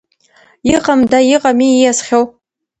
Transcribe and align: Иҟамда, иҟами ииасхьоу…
Иҟамда, 0.73 1.19
иҟами 1.35 1.67
ииасхьоу… 1.71 2.25